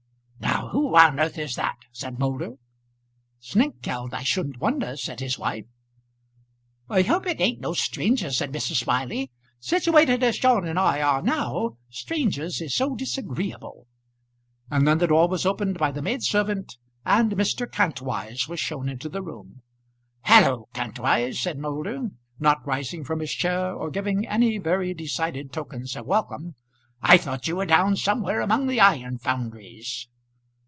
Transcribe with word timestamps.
"Now 0.39 0.67
who 0.69 0.95
on 0.95 1.19
earth 1.19 1.37
is 1.37 1.55
that?" 1.55 1.77
said 1.91 2.17
Moulder. 2.17 2.51
"Snengkeld, 3.39 4.13
I 4.13 4.23
shouldn't 4.23 4.59
wonder," 4.61 4.95
said 4.95 5.19
his 5.19 5.37
wife. 5.37 5.65
"I 6.89 7.01
hope 7.01 7.25
it 7.27 7.41
ain't 7.41 7.59
no 7.59 7.73
stranger," 7.73 8.31
said 8.31 8.53
Mrs. 8.53 8.83
Smiley. 8.83 9.31
"Situated 9.59 10.23
as 10.23 10.37
John 10.37 10.65
and 10.65 10.79
I 10.79 11.01
are 11.01 11.21
now, 11.21 11.77
strangers 11.89 12.61
is 12.61 12.73
so 12.73 12.95
disagreeable." 12.95 13.87
And 14.69 14.87
then 14.87 14.97
the 14.99 15.07
door 15.07 15.27
was 15.27 15.45
opened 15.45 15.77
by 15.77 15.91
the 15.91 16.01
maid 16.01 16.23
servant, 16.23 16.77
and 17.05 17.33
Mr. 17.33 17.69
Kantwise 17.69 18.47
was 18.47 18.59
shown 18.61 18.87
into 18.87 19.09
the 19.09 19.21
room. 19.21 19.61
"Halloo, 20.21 20.65
Kantwise!" 20.73 21.39
said 21.39 21.57
Mr. 21.57 21.61
Moulder, 21.61 22.09
not 22.39 22.65
rising 22.65 23.03
from 23.03 23.19
his 23.19 23.31
chair, 23.33 23.73
or 23.73 23.89
giving 23.89 24.25
any 24.25 24.57
very 24.57 24.93
decided 24.93 25.51
tokens 25.51 25.97
of 25.97 26.05
welcome. 26.05 26.55
"I 27.01 27.17
thought 27.17 27.47
you 27.47 27.57
were 27.57 27.65
down 27.65 27.97
somewhere 27.97 28.39
among 28.39 28.67
the 28.67 28.79
iron 28.79 29.17
foundries?" 29.19 30.07